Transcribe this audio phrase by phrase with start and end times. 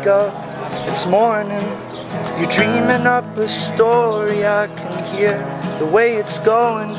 [0.00, 1.60] wake up, it's morning.
[2.38, 5.36] You're dreaming up a story I can hear
[5.78, 6.94] the way it's going.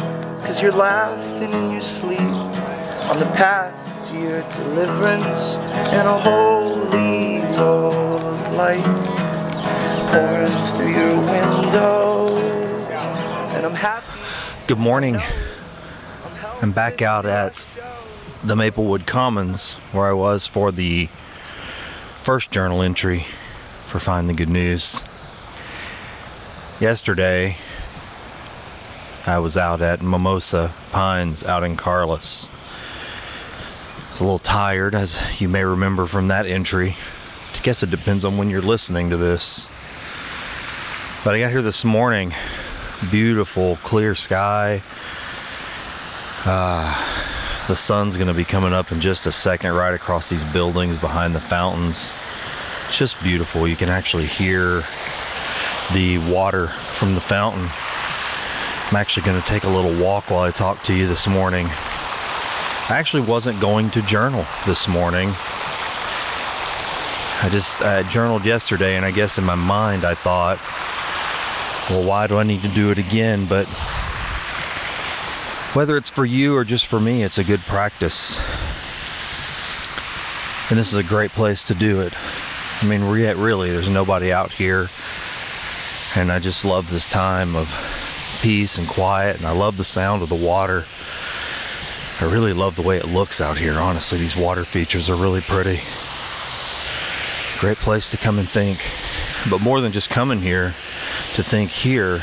[0.46, 3.74] Cause you're laughing in your sleep on the path
[4.10, 5.56] to your deliverance
[5.96, 8.84] and a holy glow of light
[10.12, 12.38] pouring through your window.
[13.56, 14.06] And I'm happy.
[14.68, 15.20] Good morning.
[16.62, 17.66] I'm back out at
[18.44, 21.10] the Maplewood Commons where I was for the
[22.22, 23.26] first journal entry
[23.88, 25.02] for Find the Good News.
[26.80, 27.58] Yesterday,
[29.26, 32.48] I was out at Mimosa Pines out in Carlyss.
[32.48, 36.96] I was a little tired, as you may remember from that entry.
[37.56, 39.72] I guess it depends on when you're listening to this.
[41.24, 42.36] But I got here this morning,
[43.10, 44.84] beautiful, clear sky.
[46.46, 47.21] Uh,
[47.68, 50.98] the sun's going to be coming up in just a second right across these buildings
[50.98, 52.12] behind the fountains.
[52.88, 53.68] It's just beautiful.
[53.68, 54.84] You can actually hear
[55.94, 57.70] the water from the fountain.
[58.90, 61.68] I'm actually going to take a little walk while I talk to you this morning.
[61.68, 65.30] I actually wasn't going to journal this morning.
[67.44, 70.60] I just I journaled yesterday, and I guess in my mind I thought,
[71.90, 73.46] well, why do I need to do it again?
[73.46, 73.66] But
[75.74, 78.38] whether it's for you or just for me, it's a good practice.
[80.70, 82.14] And this is a great place to do it.
[82.82, 84.90] I mean, really, there's nobody out here.
[86.16, 87.70] And I just love this time of
[88.42, 89.38] peace and quiet.
[89.38, 90.84] And I love the sound of the water.
[92.20, 93.80] I really love the way it looks out here.
[93.80, 95.82] Honestly, these water features are really pretty.
[97.60, 98.80] Great place to come and think.
[99.50, 100.74] But more than just coming here
[101.36, 102.22] to think here,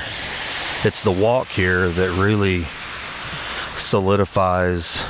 [0.85, 2.67] it's the walk here that really
[3.81, 5.03] solidifies,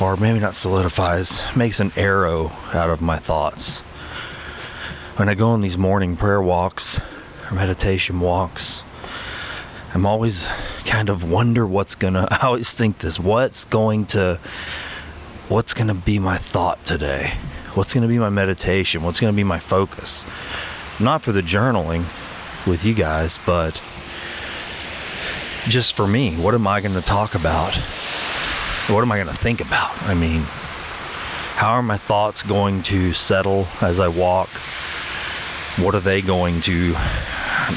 [0.00, 3.80] or maybe not solidifies, makes an arrow out of my thoughts.
[5.16, 6.98] When I go on these morning prayer walks
[7.50, 8.82] or meditation walks,
[9.94, 10.48] I'm always
[10.84, 14.38] kind of wonder what's gonna, I always think this, what's going to,
[15.48, 17.34] what's gonna be my thought today?
[17.74, 19.02] What's gonna be my meditation?
[19.02, 20.24] What's gonna be my focus?
[20.98, 22.04] Not for the journaling
[22.66, 23.82] with you guys, but
[25.68, 27.74] just for me, what am I going to talk about?
[28.88, 29.90] What am I going to think about?
[30.02, 30.42] I mean,
[31.54, 34.48] how are my thoughts going to settle as I walk?
[35.78, 36.94] What are they going to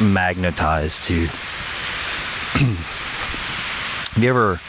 [0.01, 1.27] magnetize to?
[2.55, 4.59] have you ever?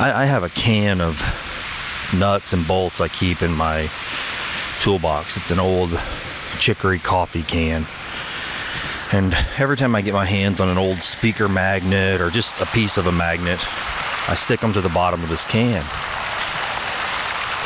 [0.00, 1.20] I, I have a can of
[2.16, 3.88] nuts and bolts I keep in my
[4.80, 5.36] toolbox.
[5.36, 5.98] It's an old
[6.58, 7.86] chicory coffee can.
[9.12, 12.66] And every time I get my hands on an old speaker magnet or just a
[12.66, 13.58] piece of a magnet,
[14.28, 15.82] I stick them to the bottom of this can.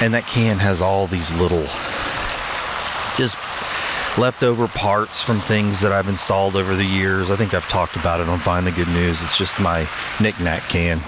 [0.01, 1.67] And that can has all these little,
[3.17, 3.37] just
[4.19, 7.31] leftover parts from things that I've installed over the years.
[7.31, 9.23] I think I've talked about it on Find the Good News.
[9.23, 9.89] It's just my
[10.21, 10.99] knickknack can.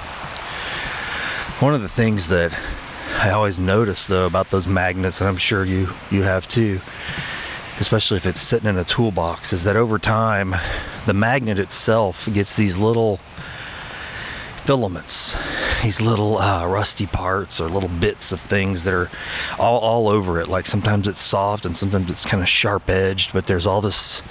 [1.61, 2.53] One of the things that
[3.21, 6.81] I always notice though about those magnets, and I'm sure you you have too,
[7.81, 10.55] especially if it's sitting in a toolbox, is that over time,
[11.07, 13.19] the magnet itself gets these little
[14.65, 15.37] filaments,
[15.83, 19.11] these little uh, rusty parts or little bits of things that are
[19.59, 20.49] all, all over it.
[20.49, 24.23] Like sometimes it's soft and sometimes it's kind of sharp edged, but there's all this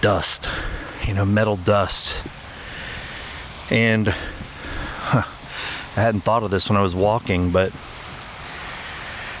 [0.00, 0.48] dust,
[1.06, 2.14] you know, metal dust.
[3.68, 5.24] And huh,
[5.96, 7.72] I hadn't thought of this when I was walking, but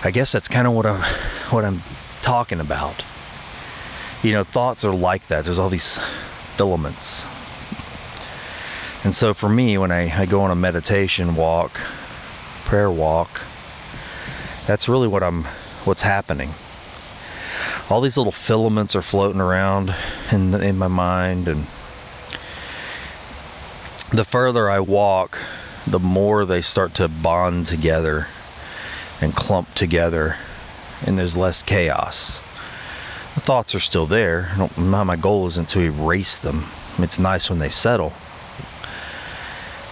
[0.04, 1.00] I guess that's kind of what I'm
[1.50, 1.80] what I'm
[2.22, 3.04] talking about.
[4.24, 5.44] You know, thoughts are like that.
[5.44, 5.98] There's all these
[6.56, 7.24] filaments.
[9.04, 11.80] And so for me, when I, I go on a meditation walk,
[12.64, 13.42] prayer walk,
[14.66, 15.44] that's really what I'm
[15.84, 16.50] what's happening.
[17.88, 19.94] All these little filaments are floating around
[20.32, 21.66] in in my mind and
[24.10, 25.38] the further I walk,
[25.86, 28.26] the more they start to bond together
[29.22, 30.36] and clump together,
[31.06, 32.38] and there's less chaos.
[33.34, 34.50] The thoughts are still there.
[34.76, 36.66] my goal isn't to erase them.
[36.98, 38.12] It's nice when they settle,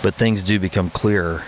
[0.03, 1.45] but things do become clearer.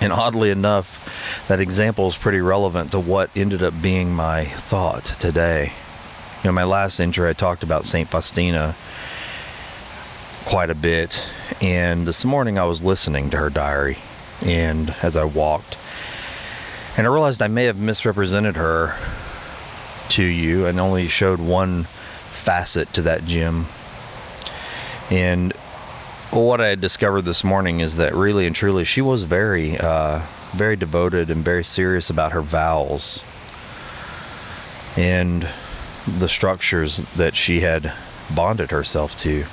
[0.00, 5.04] And oddly enough, that example is pretty relevant to what ended up being my thought
[5.20, 5.72] today.
[6.42, 8.08] You know, my last entry, I talked about St.
[8.08, 8.74] Faustina
[10.44, 11.28] quite a bit,
[11.60, 13.98] and this morning I was listening to her diary,
[14.44, 15.76] and as I walked,
[16.96, 18.96] and I realized I may have misrepresented her
[20.10, 21.84] to you and only showed one
[22.30, 23.66] facet to that gem.
[25.10, 25.52] And
[26.30, 30.22] what I had discovered this morning is that really and truly she was very, uh,
[30.52, 33.22] very devoted and very serious about her vows.
[34.96, 35.48] and
[36.18, 37.92] the structures that she had
[38.34, 39.44] bonded herself to.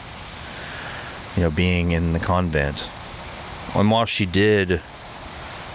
[1.36, 2.90] You know, being in the convent.
[3.76, 4.82] And while she did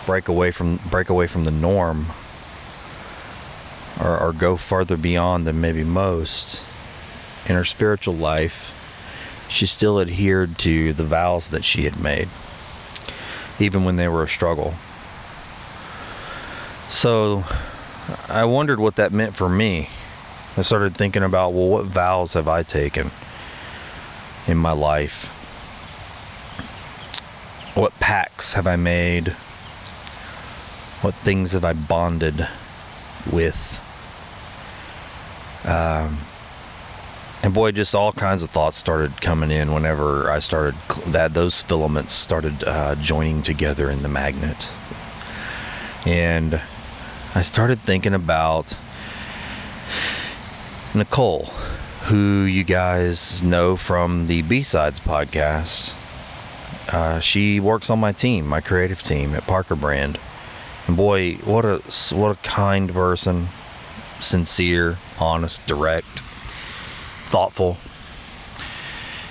[0.06, 2.06] break away from break away from the norm
[4.00, 6.62] or, or go farther beyond than maybe most
[7.46, 8.72] in her spiritual life,
[9.48, 12.28] she still adhered to the vows that she had made,
[13.58, 14.74] even when they were a struggle.
[16.90, 17.44] So
[18.28, 19.88] I wondered what that meant for me.
[20.56, 23.10] I started thinking about, well, what vows have I taken
[24.46, 25.26] in my life?
[27.74, 29.34] What pacts have I made?
[31.04, 32.48] What things have I bonded
[33.30, 33.78] with?
[35.66, 36.20] Um,
[37.42, 40.74] and boy, just all kinds of thoughts started coming in whenever I started
[41.08, 44.66] that those filaments started uh, joining together in the magnet,
[46.06, 46.58] and
[47.34, 48.74] I started thinking about
[50.94, 51.50] Nicole,
[52.04, 55.92] who you guys know from the B Sides podcast.
[56.90, 60.18] Uh, she works on my team, my creative team at Parker Brand.
[60.88, 61.76] Boy, what a
[62.14, 63.48] what a kind person,
[64.20, 66.20] sincere, honest, direct,
[67.26, 67.78] thoughtful.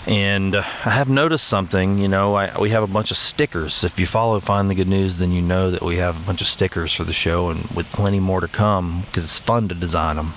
[0.05, 3.83] And uh, I have noticed something, you know, I, we have a bunch of stickers.
[3.83, 6.41] If you follow Find the Good News, then you know that we have a bunch
[6.41, 9.75] of stickers for the show and with plenty more to come because it's fun to
[9.75, 10.33] design them.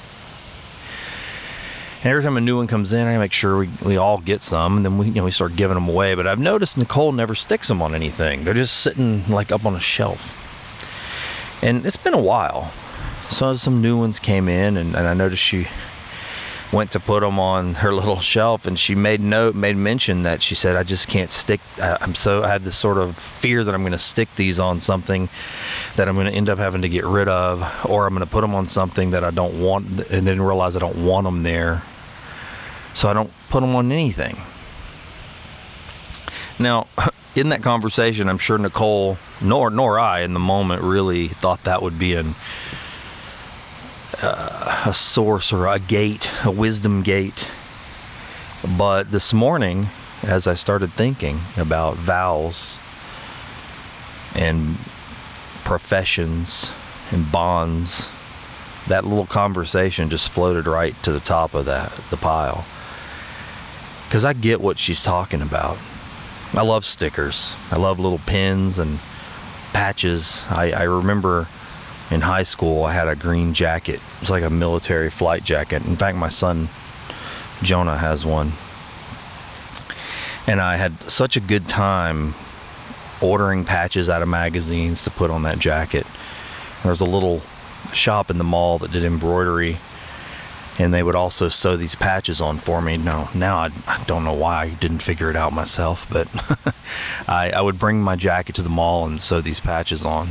[2.04, 4.44] And every time a new one comes in, I make sure we, we all get
[4.44, 6.14] some, and then we you know we start giving them away.
[6.14, 9.74] But I've noticed Nicole never sticks them on anything; they're just sitting like up on
[9.74, 10.35] a shelf.
[11.62, 12.72] And it's been a while,
[13.28, 15.68] so some new ones came in, and, and I noticed she
[16.72, 20.42] went to put them on her little shelf and she made note made mention that
[20.42, 23.74] she said i just can't stick i'm so i have this sort of fear that
[23.74, 25.28] i'm going to stick these on something
[25.94, 28.30] that i'm going to end up having to get rid of or i'm going to
[28.30, 31.42] put them on something that i don't want and then realize i don't want them
[31.42, 31.82] there.
[32.94, 34.36] So i don't put them on anything.
[36.58, 36.88] Now
[37.36, 41.82] in that conversation i'm sure nicole nor nor i in the moment really thought that
[41.82, 42.34] would be an
[44.22, 47.50] uh, a source or a gate, a wisdom gate.
[48.76, 49.88] But this morning,
[50.22, 52.78] as I started thinking about vows
[54.34, 54.76] and
[55.64, 56.72] professions
[57.10, 58.10] and bonds,
[58.88, 62.64] that little conversation just floated right to the top of that the pile.
[64.10, 65.76] Cuz I get what she's talking about.
[66.52, 67.54] I love stickers.
[67.70, 68.98] I love little pins and
[69.72, 70.44] patches.
[70.48, 71.48] I, I remember
[72.10, 74.00] in high school, I had a green jacket.
[74.20, 75.84] It's like a military flight jacket.
[75.84, 76.68] In fact, my son
[77.62, 78.52] Jonah has one.
[80.46, 82.34] And I had such a good time
[83.20, 86.06] ordering patches out of magazines to put on that jacket.
[86.82, 87.42] There was a little
[87.92, 89.78] shop in the mall that did embroidery
[90.78, 92.96] and they would also sew these patches on for me.
[92.96, 96.28] Now, now I, I don't know why I didn't figure it out myself, but
[97.28, 100.30] I, I would bring my jacket to the mall and sew these patches on.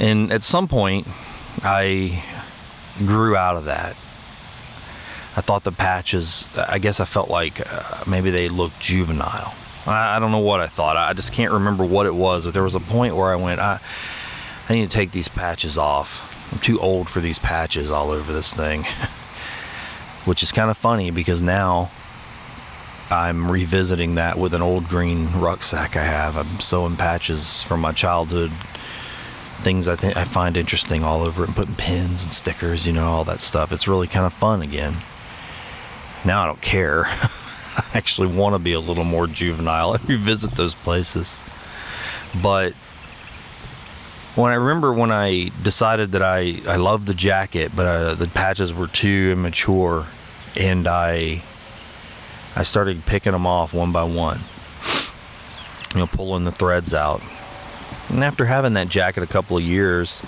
[0.00, 1.06] And at some point,
[1.62, 2.22] I
[2.98, 3.96] grew out of that.
[5.36, 9.54] I thought the patches, I guess I felt like uh, maybe they looked juvenile.
[9.86, 10.96] I, I, don't know what I thought.
[10.96, 12.44] I just can't remember what it was.
[12.44, 13.78] But there was a point where I went, I,
[14.68, 16.27] I need to take these patches off.
[16.52, 18.84] I'm too old for these patches all over this thing.
[20.24, 21.90] Which is kind of funny because now
[23.10, 26.36] I'm revisiting that with an old green rucksack I have.
[26.36, 28.52] I'm sewing patches from my childhood
[29.58, 32.92] things I think I find interesting all over it and putting pins and stickers, you
[32.92, 33.72] know, all that stuff.
[33.72, 34.96] It's really kind of fun again.
[36.24, 37.04] Now I don't care.
[37.06, 41.38] I actually want to be a little more juvenile and revisit those places.
[42.40, 42.74] But
[44.38, 48.28] when I remember when I decided that I I loved the jacket, but uh, the
[48.28, 50.06] patches were too immature,
[50.56, 51.42] and I
[52.54, 54.40] I started picking them off one by one.
[55.92, 57.20] You know, pulling the threads out,
[58.08, 60.22] and after having that jacket a couple of years,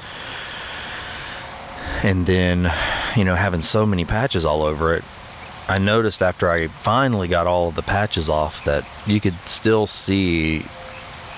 [2.02, 2.72] and then,
[3.14, 5.04] you know, having so many patches all over it,
[5.68, 9.86] I noticed after I finally got all of the patches off that you could still
[9.86, 10.64] see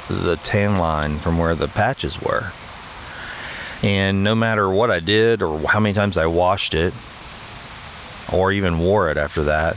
[0.09, 2.53] the tan line from where the patches were.
[3.83, 6.95] And no matter what I did or how many times I washed it
[8.33, 9.77] or even wore it after that,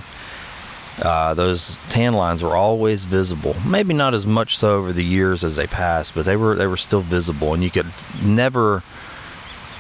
[1.02, 3.56] uh, those tan lines were always visible.
[3.66, 6.68] Maybe not as much so over the years as they passed, but they were they
[6.68, 7.88] were still visible, and you could
[8.24, 8.82] never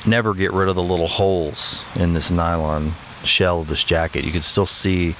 [0.05, 4.25] never get rid of the little holes in this nylon shell of this jacket.
[4.25, 5.15] You could still see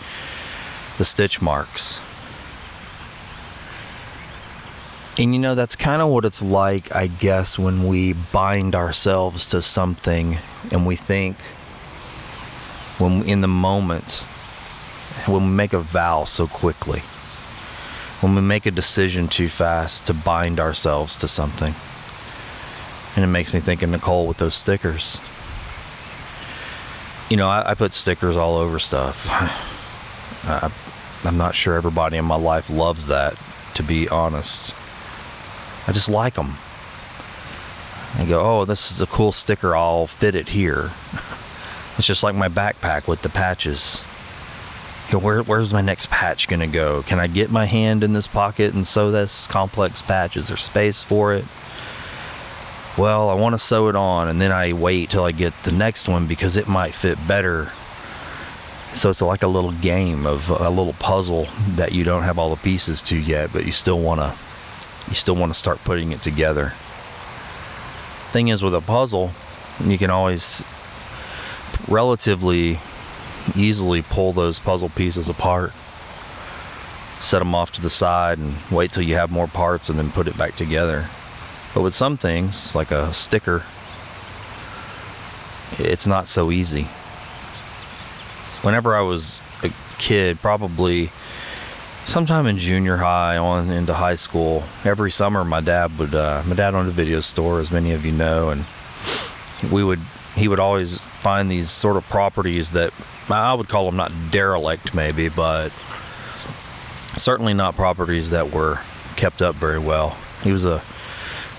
[0.97, 1.99] the stitch marks.
[5.17, 9.47] And you know, that's kind of what it's like, I guess, when we bind ourselves
[9.47, 10.37] to something
[10.71, 11.37] and we think,
[12.97, 14.25] when in the moment,
[15.25, 16.99] when we make a vow so quickly,
[18.19, 21.73] when we make a decision too fast to bind ourselves to something.
[23.15, 25.21] And it makes me think of Nicole with those stickers.
[27.29, 29.27] You know, I, I put stickers all over stuff.
[30.43, 30.69] I,
[31.23, 33.37] I'm not sure everybody in my life loves that,
[33.75, 34.73] to be honest.
[35.87, 36.55] I just like them.
[38.17, 39.75] I go, oh, this is a cool sticker.
[39.75, 40.91] I'll fit it here.
[41.97, 44.01] It's just like my backpack with the patches.
[45.11, 47.03] Where, where's my next patch gonna go?
[47.03, 50.35] Can I get my hand in this pocket and sew this complex patch?
[50.35, 51.45] Is there space for it?
[52.97, 55.71] Well, I want to sew it on, and then I wait till I get the
[55.71, 57.71] next one because it might fit better.
[58.93, 62.49] So it's like a little game of a little puzzle that you don't have all
[62.49, 64.33] the pieces to yet, but you still want to
[65.07, 66.73] you still want to start putting it together.
[68.31, 69.31] Thing is, with a puzzle,
[69.83, 70.63] you can always
[71.87, 72.79] relatively
[73.55, 75.71] easily pull those puzzle pieces apart,
[77.21, 80.11] set them off to the side, and wait till you have more parts and then
[80.11, 81.07] put it back together.
[81.73, 83.63] But with some things, like a sticker,
[85.77, 86.83] it's not so easy.
[88.61, 91.11] Whenever I was a kid, probably
[92.07, 96.55] sometime in junior high on into high school every summer my dad would uh, my
[96.55, 98.65] dad owned a video store as many of you know and
[99.71, 99.99] we would
[100.35, 102.93] he would always find these sort of properties that
[103.29, 105.71] i would call them not derelict maybe but
[107.17, 108.79] certainly not properties that were
[109.15, 110.17] kept up very well.
[110.43, 110.81] He was a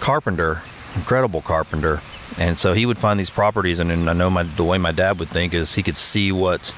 [0.01, 0.61] carpenter
[0.95, 2.01] incredible carpenter
[2.39, 4.93] and so he would find these properties and, and i know my the way my
[4.93, 6.75] dad would think is he could see what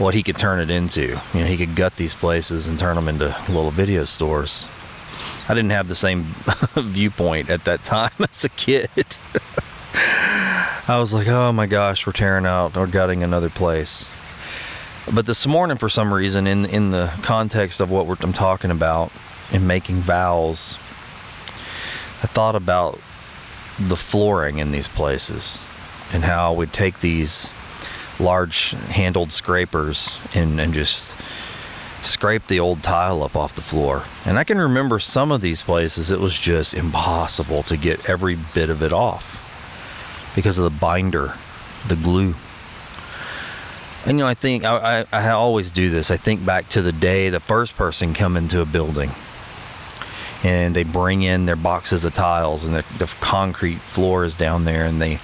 [0.00, 1.20] what he could turn it into.
[1.34, 4.66] You know, he could gut these places and turn them into little video stores.
[5.48, 6.24] I didn't have the same
[6.74, 8.88] viewpoint at that time as a kid.
[9.94, 14.08] I was like, oh my gosh, we're tearing out or gutting another place.
[15.12, 19.12] But this morning, for some reason, in in the context of what I'm talking about
[19.52, 20.78] in making vows,
[22.22, 22.98] I thought about
[23.78, 25.64] the flooring in these places
[26.12, 27.52] and how we'd take these
[28.20, 31.16] large handled scrapers and, and just
[32.02, 34.04] scrape the old tile up off the floor.
[34.24, 38.36] And I can remember some of these places, it was just impossible to get every
[38.54, 39.36] bit of it off
[40.34, 41.34] because of the binder,
[41.88, 42.34] the glue.
[44.06, 46.10] And you know, I think I, I, I always do this.
[46.10, 49.10] I think back to the day the first person come into a building
[50.42, 54.64] and they bring in their boxes of tiles and the, the concrete floor is down
[54.64, 55.18] there and they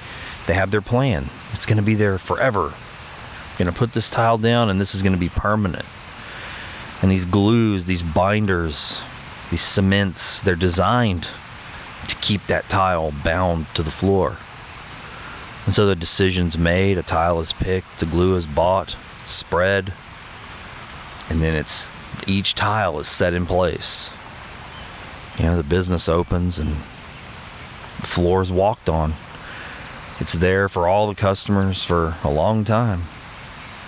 [0.46, 1.26] they have their plan.
[1.54, 2.72] It's going to be there forever
[3.58, 5.84] going to put this tile down and this is going to be permanent.
[7.02, 9.02] And these glues, these binders,
[9.50, 11.28] these cements, they're designed
[12.08, 14.36] to keep that tile bound to the floor.
[15.66, 19.92] And so the decision's made, a tile is picked, the glue is bought, it's spread,
[21.28, 21.86] and then it's
[22.26, 24.08] each tile is set in place.
[25.38, 26.76] You know, the business opens and
[28.00, 29.14] the floor is walked on.
[30.18, 33.02] It's there for all the customers for a long time.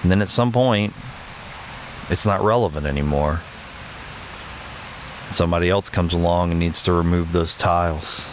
[0.02, 0.92] And then at some point,
[2.10, 3.40] it's not relevant anymore.
[5.32, 8.28] Somebody else comes along and needs to remove those tiles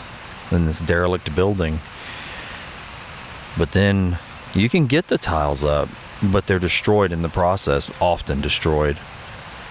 [0.52, 1.80] in this derelict building.
[3.58, 4.18] But then
[4.54, 5.90] you can get the tiles up,
[6.24, 8.98] but they're destroyed in the process, often destroyed.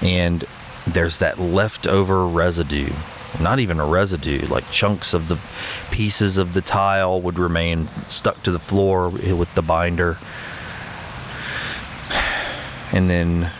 [0.03, 0.45] And
[0.87, 2.93] there's that leftover residue.
[3.41, 5.39] Not even a residue, like chunks of the
[5.91, 10.19] pieces of the tile would remain stuck to the floor with the binder
[12.95, 13.51] and then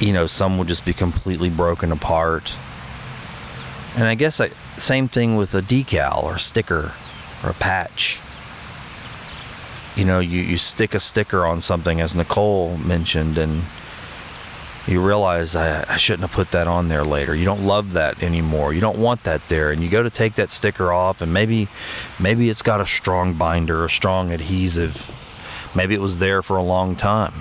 [0.00, 2.52] you know some will just be completely broken apart.
[3.94, 6.92] And i guess I, same thing with a decal or a sticker
[7.44, 8.18] or a patch.
[9.96, 13.62] You know you, you stick a sticker on something as nicole mentioned and
[14.86, 17.34] you realize I, I shouldn't have put that on there later.
[17.34, 18.72] You don't love that anymore.
[18.72, 19.70] You don't want that there.
[19.70, 21.68] And you go to take that sticker off and maybe
[22.18, 25.08] maybe it's got a strong binder a strong adhesive.
[25.76, 27.32] Maybe it was there for a long time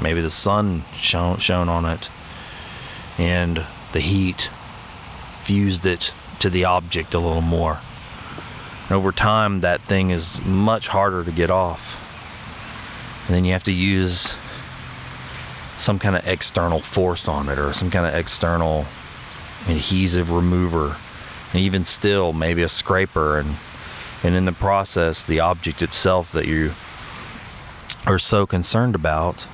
[0.00, 2.08] Maybe the sun shone, shone on it
[3.18, 4.50] and the heat
[5.42, 7.78] fused it to the object a little more.
[8.84, 11.98] And over time, that thing is much harder to get off.
[13.26, 14.36] And then you have to use
[15.78, 18.86] some kind of external force on it or some kind of external
[19.68, 20.96] adhesive remover.
[21.52, 23.38] And even still, maybe a scraper.
[23.38, 23.56] And,
[24.24, 26.72] and in the process, the object itself that you
[28.06, 29.46] are so concerned about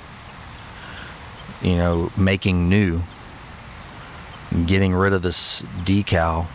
[1.62, 3.02] you know, making new
[4.66, 6.46] getting rid of this decal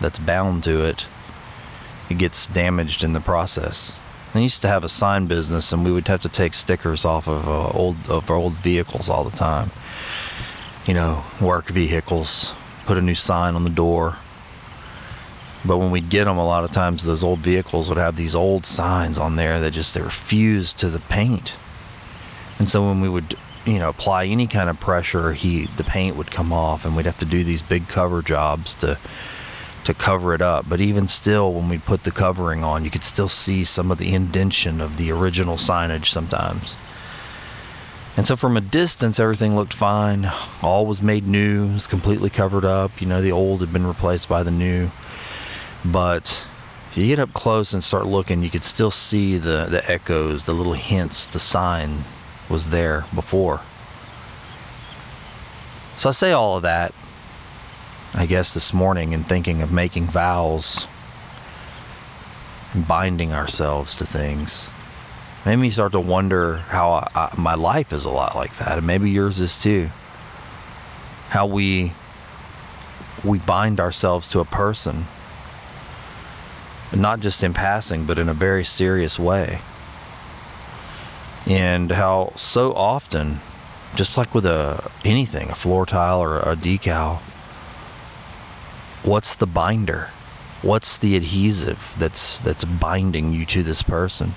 [0.00, 1.06] that's bound to it,
[2.08, 3.98] it gets damaged in the process.
[4.34, 7.26] I used to have a sign business, and we would have to take stickers off
[7.26, 9.70] of uh, old of old vehicles all the time.
[10.86, 12.52] You know, work vehicles,
[12.84, 14.18] put a new sign on the door.
[15.64, 18.36] But when we'd get them, a lot of times those old vehicles would have these
[18.36, 21.54] old signs on there that just they were fused to the paint.
[22.58, 23.36] And so when we would,
[23.66, 27.06] you know, apply any kind of pressure heat, the paint would come off, and we'd
[27.06, 28.98] have to do these big cover jobs to
[29.84, 30.68] to cover it up.
[30.68, 33.98] But even still, when we put the covering on, you could still see some of
[33.98, 36.76] the indention of the original signage sometimes.
[38.16, 40.32] And so from a distance, everything looked fine.
[40.60, 43.00] All was made new, it was completely covered up.
[43.00, 44.90] You know, the old had been replaced by the new.
[45.84, 46.46] But
[46.90, 50.46] if you get up close and start looking, you could still see the, the echoes,
[50.46, 52.04] the little hints, the sign
[52.48, 53.60] was there before.
[55.96, 56.92] So I say all of that
[58.16, 60.86] I guess, this morning in thinking of making vows
[62.72, 64.70] and binding ourselves to things.
[65.44, 68.78] Made me start to wonder how I, I, my life is a lot like that,
[68.78, 69.90] and maybe yours is too.
[71.28, 71.92] How we
[73.22, 75.06] we bind ourselves to a person,
[76.94, 79.60] not just in passing, but in a very serious way.
[81.46, 83.40] And how so often,
[83.94, 87.18] just like with a anything, a floor tile or a decal,
[89.02, 90.10] what's the binder?
[90.62, 94.34] What's the adhesive that's that's binding you to this person?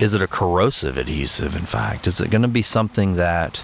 [0.00, 2.06] Is it a corrosive adhesive in fact?
[2.06, 3.62] Is it going to be something that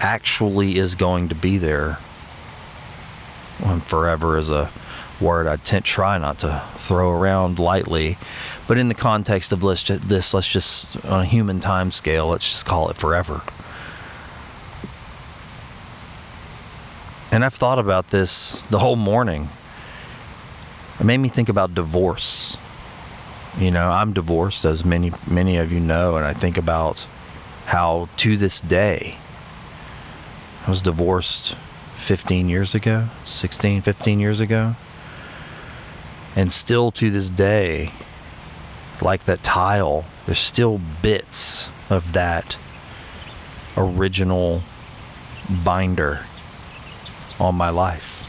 [0.00, 1.98] actually is going to be there
[3.90, 4.70] forever is a
[5.20, 8.18] word I try not to throw around lightly,
[8.66, 12.48] but in the context of this, this let's just on a human time scale, let's
[12.48, 13.42] just call it forever.
[17.32, 19.48] And I've thought about this the whole morning.
[20.98, 22.56] It made me think about divorce.
[23.58, 27.06] You know, I'm divorced, as many many of you know, and I think about
[27.66, 29.16] how to this day
[30.66, 31.56] I was divorced
[31.98, 34.74] 15 years ago, 16, 15 years ago.
[36.40, 37.92] And still to this day,
[39.02, 42.56] like that tile, there's still bits of that
[43.76, 44.62] original
[45.50, 46.24] binder
[47.38, 48.24] on my life.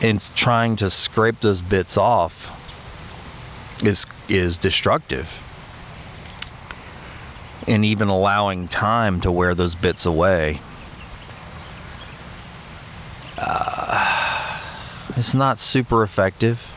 [0.00, 2.50] And trying to scrape those bits off
[3.84, 5.28] is is destructive.
[7.66, 10.62] And even allowing time to wear those bits away.
[13.36, 13.76] Uh,
[15.26, 16.72] it's not super effective.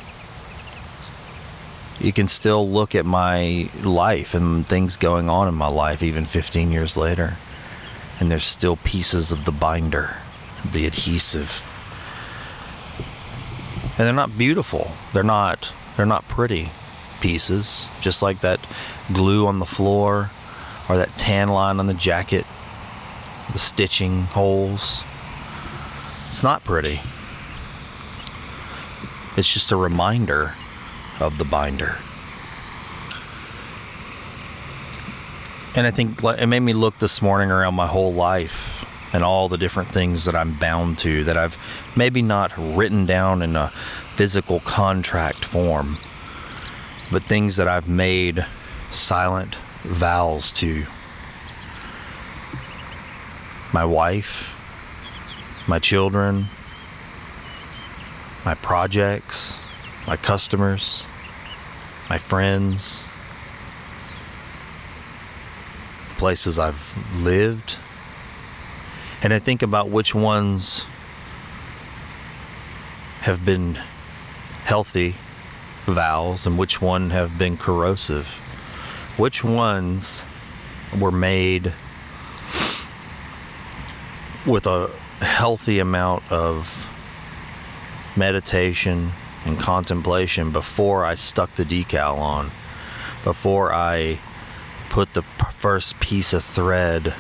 [2.00, 6.26] You can still look at my life and things going on in my life even
[6.26, 7.38] 15 years later
[8.20, 10.18] and there's still pieces of the binder,
[10.66, 11.62] the adhesive.
[14.00, 14.94] And they're not beautiful.
[15.14, 16.72] They're not they're not pretty
[17.22, 18.60] pieces, just like that
[19.14, 20.32] glue on the floor
[20.90, 22.48] or that tan line on the jacket,
[23.54, 25.04] the stitching holes.
[26.32, 27.00] It's not pretty.
[29.40, 30.54] It's just a reminder
[31.22, 31.96] of the binder.
[35.78, 39.48] And I think it made me look this morning around my whole life and all
[39.48, 41.58] the different things that I'm bound to that I've
[41.96, 43.70] maybe not written down in a
[44.18, 45.96] physical contract form,
[47.10, 48.46] but things that I've made
[48.92, 50.86] silent vows to.
[53.72, 54.54] My wife,
[55.66, 56.48] my children,
[58.50, 59.56] my projects,
[60.08, 61.06] my customers,
[62.10, 63.08] my friends,
[66.18, 66.82] places I've
[67.18, 67.78] lived.
[69.22, 70.84] And I think about which ones
[73.22, 73.76] have been
[74.64, 75.14] healthy
[75.86, 78.26] vows and which one have been corrosive.
[79.16, 80.24] Which ones
[81.00, 81.72] were made
[84.48, 84.88] with a
[85.20, 86.90] healthy amount of
[88.20, 89.12] meditation
[89.46, 92.52] and contemplation before I stuck the decal on,
[93.24, 94.20] before I
[94.90, 95.22] put the
[95.56, 97.14] first piece of thread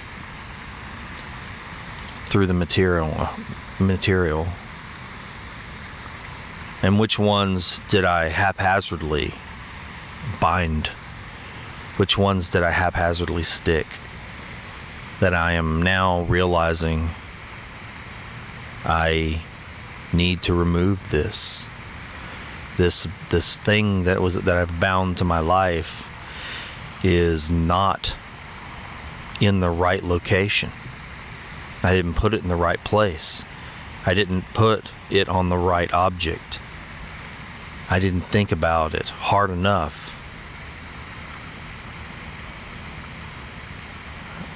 [2.25, 3.35] through the material uh,
[3.79, 4.45] material.
[6.83, 9.33] And which ones did I haphazardly
[10.39, 10.87] bind?
[11.97, 13.87] Which ones did I haphazardly stick?
[15.21, 17.09] That I am now realizing
[18.85, 19.41] I
[20.13, 21.67] need to remove this
[22.77, 26.05] this this thing that was that I've bound to my life
[27.03, 28.15] is not
[29.41, 30.71] in the right location.
[31.83, 33.43] I didn't put it in the right place.
[34.05, 36.59] I didn't put it on the right object.
[37.89, 40.15] I didn't think about it hard enough.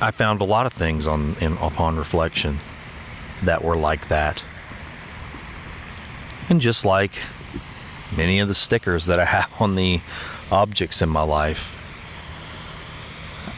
[0.01, 2.59] I found a lot of things on in, upon reflection
[3.43, 4.43] that were like that.
[6.49, 7.11] And just like
[8.15, 10.01] many of the stickers that I have on the
[10.51, 11.79] objects in my life,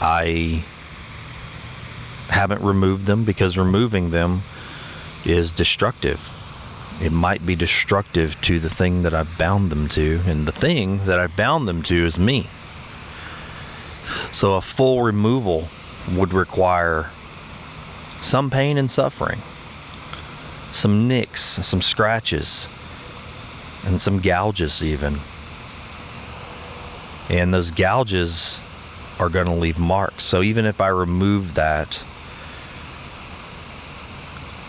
[0.01, 0.63] I
[2.29, 4.41] haven't removed them because removing them
[5.25, 6.29] is destructive.
[7.01, 11.05] It might be destructive to the thing that I've bound them to, and the thing
[11.05, 12.47] that I've bound them to is me.
[14.31, 15.67] So a full removal
[16.13, 17.09] would require
[18.21, 19.41] some pain and suffering,
[20.75, 22.67] some nicks, some scratches,
[23.85, 25.19] and some gouges, even.
[27.29, 28.59] And those gouges
[29.17, 30.25] are going to leave marks.
[30.25, 32.03] So even if I remove that,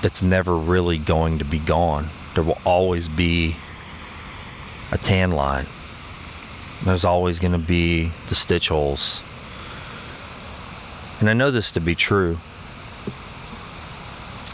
[0.02, 2.08] it's never really going to be gone.
[2.34, 3.56] There will always be
[4.92, 5.66] a tan line.
[6.84, 9.22] There's always going to be the stitch holes.
[11.18, 12.38] And I know this to be true.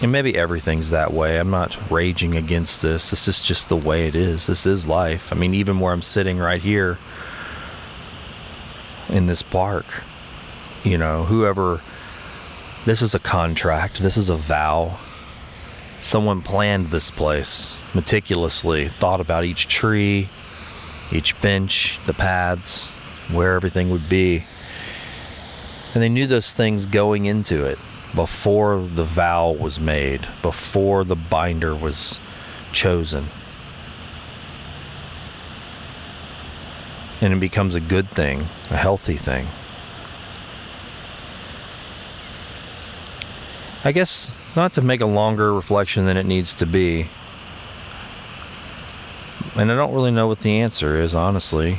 [0.03, 1.39] And maybe everything's that way.
[1.39, 3.11] I'm not raging against this.
[3.11, 4.49] This is just the way it is.
[4.49, 5.33] This is life.
[5.33, 6.99] I mean, even where I'm sitting right here
[9.09, 9.87] in this park,
[10.83, 11.81] you know, whoever,
[12.85, 14.99] this is a contract, this is a vow.
[16.01, 20.29] Someone planned this place meticulously, thought about each tree,
[21.13, 22.89] each bench, the paths,
[23.31, 24.43] where everything would be.
[25.95, 27.79] And they knew those things going into it
[28.15, 32.21] before the vow was made, before the binder was
[32.73, 33.27] chosen.
[37.21, 39.47] And it becomes a good thing, a healthy thing.
[43.85, 47.09] I guess not to make a longer reflection than it needs to be.
[49.57, 51.79] And I don't really know what the answer is, honestly.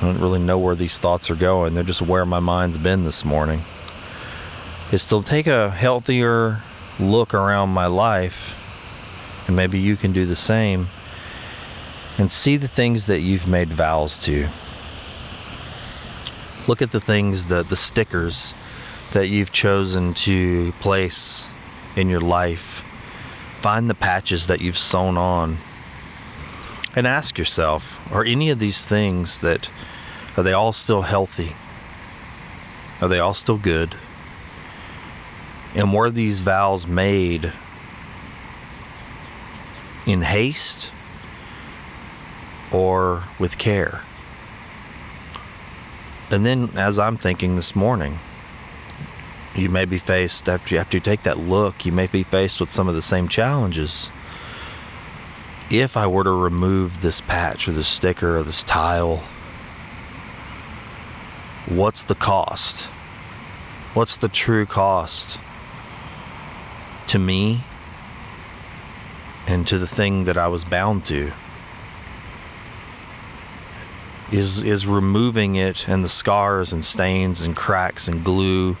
[0.00, 1.74] I don't really know where these thoughts are going.
[1.74, 3.62] They're just where my mind's been this morning.
[4.94, 6.60] Is to take a healthier
[7.00, 8.54] look around my life,
[9.48, 10.86] and maybe you can do the same,
[12.16, 14.46] and see the things that you've made vows to.
[16.68, 18.54] Look at the things that the stickers
[19.12, 21.48] that you've chosen to place
[21.96, 22.84] in your life.
[23.58, 25.58] Find the patches that you've sewn on
[26.94, 29.68] and ask yourself are any of these things that
[30.36, 31.56] are they all still healthy
[33.00, 33.96] are they all still good
[35.74, 37.52] and were these vows made
[40.06, 40.90] in haste
[42.72, 44.00] or with care
[46.30, 48.18] and then as i'm thinking this morning
[49.54, 52.60] you may be faced after you, after you take that look you may be faced
[52.60, 54.08] with some of the same challenges
[55.70, 59.22] if I were to remove this patch or this sticker or this tile,
[61.66, 62.84] what's the cost?
[63.94, 65.38] What's the true cost
[67.08, 67.62] to me
[69.46, 71.32] and to the thing that I was bound to?
[74.32, 78.76] Is is removing it and the scars and stains and cracks and glue,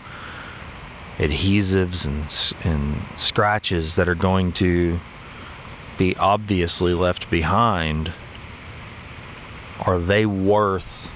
[1.18, 4.98] adhesives and and scratches that are going to
[5.96, 8.12] be obviously left behind,
[9.80, 11.10] are they worth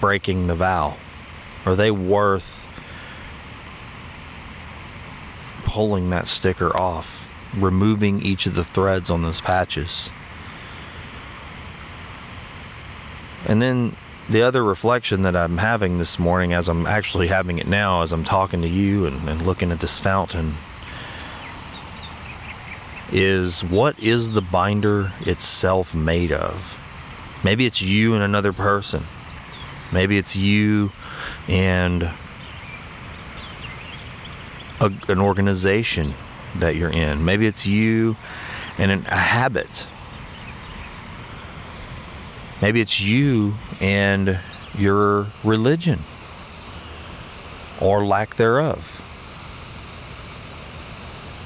[0.00, 0.96] breaking the vow?
[1.66, 2.59] Are they worth
[5.70, 10.10] pulling that sticker off, removing each of the threads on those patches?
[13.46, 13.94] And then
[14.28, 18.10] the other reflection that I'm having this morning, as I'm actually having it now, as
[18.10, 20.56] I'm talking to you and, and looking at this fountain,
[23.12, 26.76] is what is the binder itself made of?
[27.44, 29.04] Maybe it's you and another person.
[29.92, 30.90] Maybe it's you
[31.46, 32.10] and
[34.80, 36.14] a, an organization
[36.56, 37.24] that you're in.
[37.24, 38.16] Maybe it's you
[38.78, 39.86] and an, a habit.
[42.62, 44.38] Maybe it's you and
[44.76, 46.00] your religion
[47.80, 48.96] or lack thereof.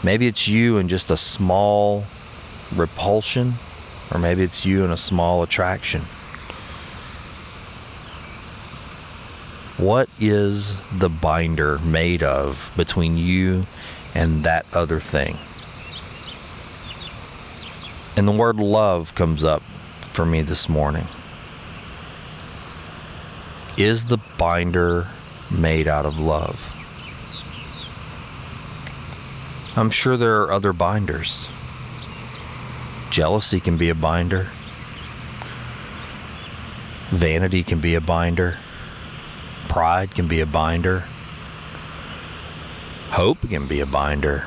[0.02, 2.04] Maybe it's you and just a small
[2.74, 3.54] repulsion,
[4.12, 6.02] or maybe it's you and a small attraction.
[9.76, 13.66] What is the binder made of between you
[14.14, 15.36] and that other thing?
[18.16, 19.62] And the word love comes up
[20.12, 21.06] for me this morning.
[23.76, 25.08] Is the binder
[25.50, 26.70] made out of love?
[29.76, 31.48] I'm sure there are other binders.
[33.10, 34.46] Jealousy can be a binder.
[37.10, 38.56] Vanity can be a binder.
[39.74, 41.02] Pride can be a binder.
[43.10, 44.44] Hope can be a binder.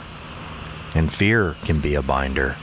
[0.96, 2.56] And fear can be a binder.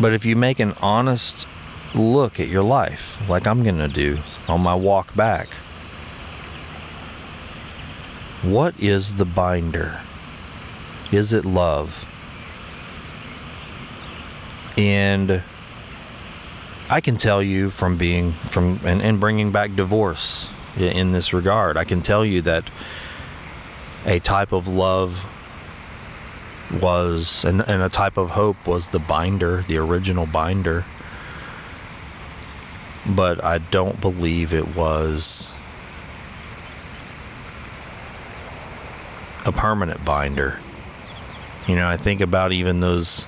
[0.00, 1.46] But if you make an honest
[1.94, 5.50] look at your life, like I'm going to do on my walk back,
[8.42, 10.00] what is the binder?
[11.12, 12.04] Is it love?
[14.76, 15.40] And
[16.90, 21.76] I can tell you from being from and, and bringing back divorce in this regard,
[21.76, 22.64] I can tell you that
[24.04, 25.24] a type of love
[26.80, 30.84] was and, and a type of hope was the binder, the original binder.
[33.06, 35.52] But I don't believe it was
[39.46, 40.58] a permanent binder.
[41.66, 43.26] You know, I think about even those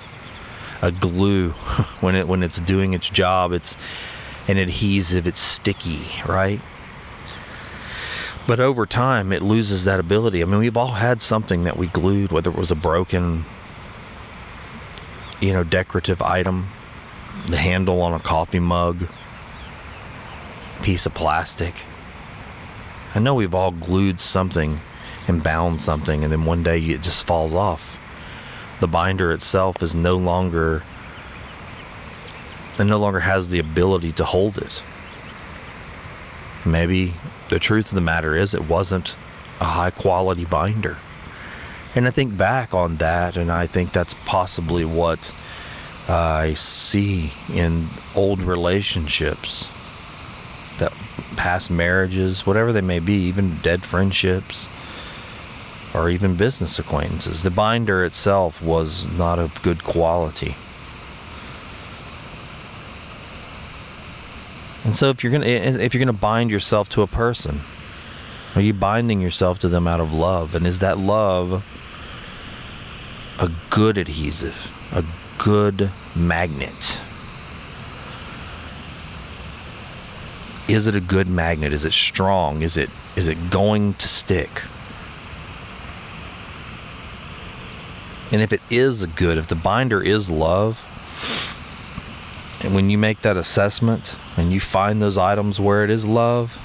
[0.82, 1.50] a glue
[2.00, 3.76] when it when it's doing its job, it's
[4.48, 6.60] an adhesive, it's sticky, right?
[8.46, 10.40] But over time, it loses that ability.
[10.40, 13.44] I mean, we've all had something that we glued, whether it was a broken,
[15.40, 16.68] you know, decorative item,
[17.48, 19.08] the handle on a coffee mug,
[20.82, 21.74] piece of plastic.
[23.16, 24.78] I know we've all glued something
[25.26, 27.95] and bound something, and then one day it just falls off.
[28.80, 30.82] The binder itself is no longer,
[32.78, 34.82] it no longer has the ability to hold it.
[36.64, 37.14] Maybe
[37.48, 39.14] the truth of the matter is it wasn't
[39.60, 40.98] a high quality binder.
[41.94, 45.32] And I think back on that, and I think that's possibly what
[46.08, 49.68] I see in old relationships,
[50.78, 50.92] that
[51.36, 54.68] past marriages, whatever they may be, even dead friendships
[55.94, 57.42] or even business acquaintances.
[57.42, 60.56] The binder itself was not of good quality.
[64.84, 65.50] And so if you're going to
[65.82, 67.60] if you're going to bind yourself to a person,
[68.54, 70.54] are you binding yourself to them out of love?
[70.54, 71.64] And is that love
[73.40, 75.04] a good adhesive, a
[75.42, 77.00] good magnet?
[80.68, 81.72] Is it a good magnet?
[81.72, 82.62] Is it strong?
[82.62, 84.62] Is it is it going to stick?
[88.32, 90.82] And if it is a good, if the binder is love,
[92.62, 96.58] and when you make that assessment and you find those items where it is love,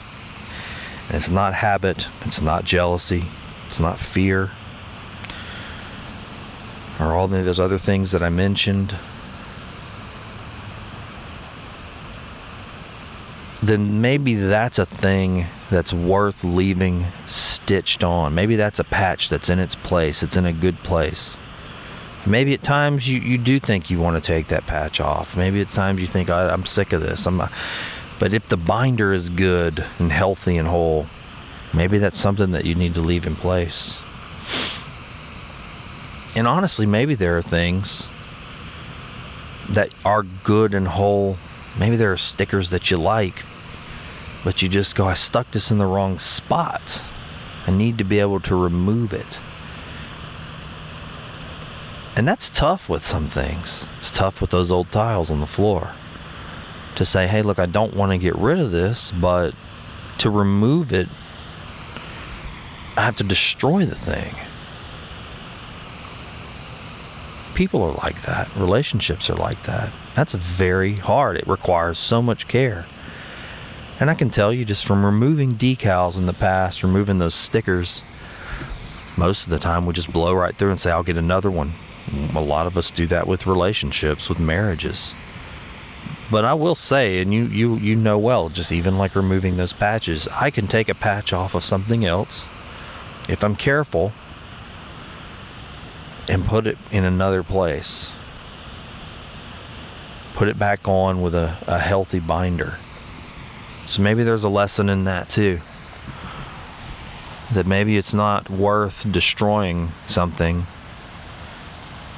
[1.08, 3.26] and it's not habit, it's not jealousy,
[3.68, 4.50] it's not fear,
[7.00, 8.96] or all of those other things that I mentioned,
[13.62, 18.34] then maybe that's a thing that's worth leaving stitched on.
[18.34, 21.38] Maybe that's a patch that's in its place, it's in a good place.
[22.26, 25.36] Maybe at times you, you do think you want to take that patch off.
[25.36, 27.26] Maybe at times you think I, am sick of this.
[27.26, 27.52] I'm not.
[28.20, 31.08] But if the binder is good and healthy and whole,
[31.74, 34.00] maybe that's something that you need to leave in place.
[36.36, 38.08] And honestly, maybe there are things
[39.72, 41.38] that are good and whole.
[41.80, 43.44] Maybe there are stickers that you like,
[44.44, 47.02] but you just go, I stuck this in the wrong spot.
[47.66, 49.40] I need to be able to remove it.
[52.16, 53.88] And that's tough with some things.
[54.00, 55.92] It's tough with those old tiles on the floor.
[56.96, 59.54] To say, hey, look, I don't want to get rid of this, but
[60.18, 61.08] to remove it,
[62.98, 64.36] I have to destroy the thing.
[67.56, 68.54] People are like that.
[68.58, 69.90] Relationships are like that.
[70.14, 71.38] That's very hard.
[71.38, 72.86] It requires so much care.
[74.02, 78.04] And I can tell you just from removing decals in the past, removing those stickers,
[79.16, 81.72] most of the time we just blow right through and say, I'll get another one
[82.36, 85.14] a lot of us do that with relationships, with marriages.
[86.30, 89.74] But I will say, and you, you, you know well, just even like removing those
[89.74, 92.46] patches, I can take a patch off of something else
[93.28, 94.14] if I'm careful
[96.28, 98.10] and put it in another place.
[100.34, 102.78] Put it back on with a, a healthy binder.
[103.88, 105.60] So maybe there's a lesson in that too.
[107.54, 110.66] That maybe it's not worth destroying something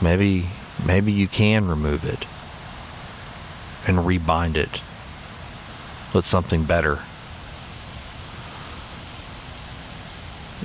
[0.03, 0.47] maybe
[0.85, 2.25] maybe you can remove it
[3.87, 4.81] and rebind it
[6.13, 6.99] with something better.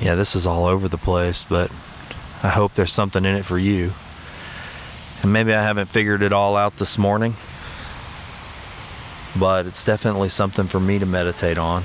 [0.01, 1.71] Yeah, this is all over the place, but
[2.43, 3.93] I hope there's something in it for you.
[5.23, 7.35] And maybe I haven't figured it all out this morning,
[9.37, 11.85] but it's definitely something for me to meditate on.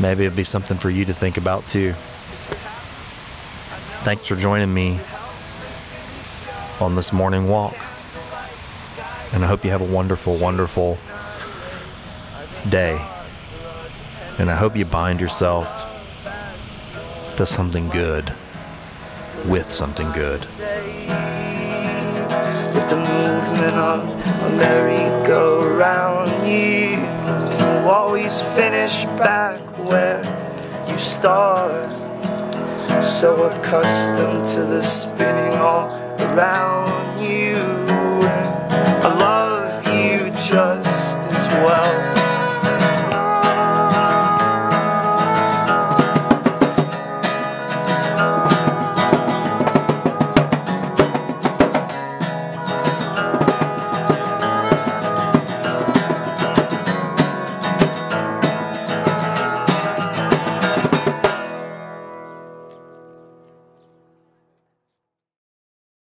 [0.00, 1.94] maybe it'll be something for you to think about too.
[4.06, 5.00] Thanks for joining me
[6.78, 7.74] on this morning walk.
[9.32, 10.96] And I hope you have a wonderful, wonderful
[12.68, 13.04] day.
[14.38, 15.66] And I hope you bind yourself
[17.36, 18.32] to something good
[19.44, 20.42] with something good.
[22.74, 24.08] With the movement of
[24.44, 27.04] a merry-go-round, you
[27.90, 30.22] always finish back where
[30.88, 32.05] you start.
[33.06, 37.54] So accustomed to the spinning all around you.
[39.04, 42.15] I love you just as well.